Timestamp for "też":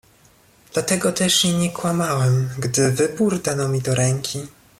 1.11-1.45